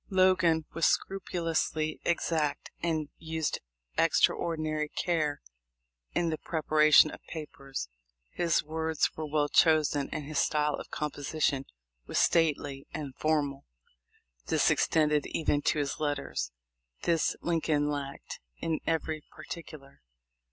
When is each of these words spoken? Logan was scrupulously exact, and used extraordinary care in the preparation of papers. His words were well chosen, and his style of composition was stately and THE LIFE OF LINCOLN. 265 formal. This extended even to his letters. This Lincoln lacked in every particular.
Logan 0.09 0.65
was 0.73 0.87
scrupulously 0.87 2.01
exact, 2.03 2.71
and 2.81 3.09
used 3.19 3.59
extraordinary 3.99 4.89
care 4.89 5.43
in 6.15 6.29
the 6.31 6.39
preparation 6.39 7.11
of 7.11 7.21
papers. 7.29 7.87
His 8.31 8.63
words 8.63 9.11
were 9.15 9.27
well 9.27 9.47
chosen, 9.47 10.09
and 10.11 10.25
his 10.25 10.39
style 10.39 10.73
of 10.73 10.89
composition 10.89 11.65
was 12.07 12.17
stately 12.17 12.87
and 12.91 13.13
THE 13.13 13.17
LIFE 13.27 13.37
OF 13.37 13.43
LINCOLN. 13.43 13.63
265 14.47 14.47
formal. 14.47 14.47
This 14.47 14.71
extended 14.71 15.27
even 15.27 15.61
to 15.61 15.77
his 15.77 15.99
letters. 15.99 16.51
This 17.03 17.35
Lincoln 17.41 17.87
lacked 17.91 18.39
in 18.57 18.79
every 18.87 19.21
particular. 19.29 20.01